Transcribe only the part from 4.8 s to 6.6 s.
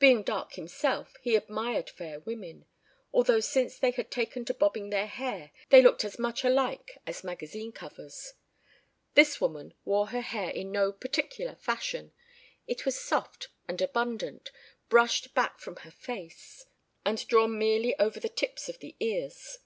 their hair they looked as much